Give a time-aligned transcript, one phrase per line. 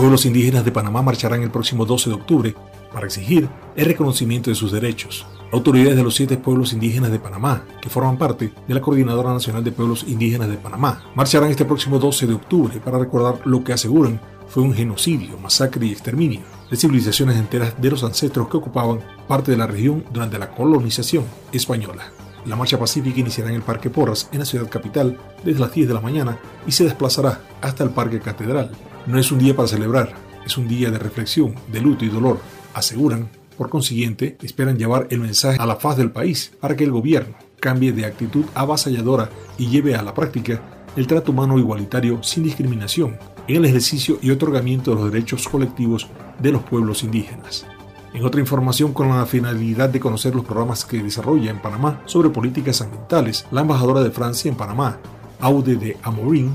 [0.00, 2.54] Pueblos indígenas de Panamá marcharán el próximo 12 de octubre
[2.90, 5.26] para exigir el reconocimiento de sus derechos.
[5.52, 9.62] Autoridades de los siete pueblos indígenas de Panamá, que forman parte de la Coordinadora Nacional
[9.62, 13.74] de Pueblos Indígenas de Panamá, marcharán este próximo 12 de octubre para recordar lo que
[13.74, 14.18] aseguran
[14.48, 16.40] fue un genocidio, masacre y exterminio
[16.70, 21.26] de civilizaciones enteras de los ancestros que ocupaban parte de la región durante la colonización
[21.52, 22.10] española.
[22.46, 25.88] La marcha pacífica iniciará en el Parque Porras, en la ciudad capital, desde las 10
[25.88, 28.70] de la mañana y se desplazará hasta el Parque Catedral.
[29.10, 30.12] No es un día para celebrar,
[30.46, 32.38] es un día de reflexión, de luto y dolor,
[32.74, 33.28] aseguran.
[33.58, 37.34] Por consiguiente, esperan llevar el mensaje a la faz del país para que el gobierno
[37.58, 39.28] cambie de actitud avasalladora
[39.58, 40.62] y lleve a la práctica
[40.94, 43.18] el trato humano igualitario sin discriminación
[43.48, 46.06] en el ejercicio y otorgamiento de los derechos colectivos
[46.38, 47.66] de los pueblos indígenas.
[48.14, 52.30] En otra información con la finalidad de conocer los programas que desarrolla en Panamá sobre
[52.30, 55.00] políticas ambientales, la embajadora de Francia en Panamá,
[55.40, 56.54] Aude de Amorin,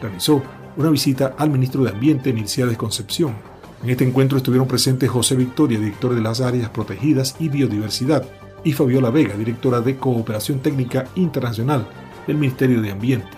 [0.00, 0.42] realizó
[0.76, 3.34] una visita al ministro de Ambiente, de Concepción.
[3.82, 8.24] En este encuentro estuvieron presentes José Victoria, director de las áreas protegidas y biodiversidad,
[8.64, 11.86] y Fabiola Vega, directora de Cooperación Técnica Internacional
[12.26, 13.28] del Ministerio de Ambiente.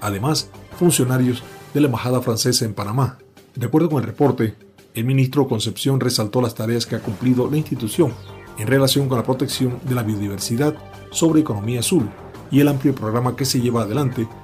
[0.00, 3.18] Además, funcionarios de la Embajada Francesa en Panamá.
[3.54, 4.54] De acuerdo con el reporte,
[4.94, 8.12] el ministro Concepción resaltó las tareas que ha cumplido la institución
[8.58, 10.74] en relación con la protección de la biodiversidad
[11.10, 12.08] sobre economía azul
[12.50, 14.28] y el amplio programa que se lleva adelante